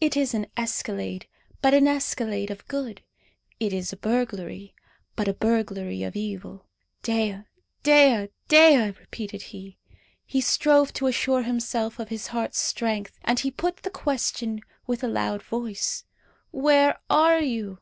It 0.00 0.16
is 0.16 0.32
an 0.32 0.46
escalade, 0.56 1.26
but 1.60 1.74
an 1.74 1.86
escalade 1.86 2.50
of 2.50 2.66
good. 2.66 3.02
It 3.58 3.74
is 3.74 3.92
a 3.92 3.96
burglary, 3.98 4.74
but 5.16 5.28
a 5.28 5.34
burglary 5.34 6.02
of 6.02 6.16
evil. 6.16 6.64
"Dea! 7.02 7.40
Dea! 7.82 8.28
Dea!" 8.48 8.90
repeated 8.98 9.42
he. 9.52 9.76
He 10.24 10.40
strove 10.40 10.94
to 10.94 11.08
assure 11.08 11.42
himself 11.42 11.98
of 11.98 12.08
his 12.08 12.28
heart's 12.28 12.56
strength. 12.58 13.18
And 13.22 13.40
he 13.40 13.50
put 13.50 13.82
the 13.82 13.90
question 13.90 14.62
with 14.86 15.04
a 15.04 15.08
loud 15.08 15.42
voice 15.42 16.04
"Where 16.52 16.98
are 17.10 17.40
you?" 17.40 17.80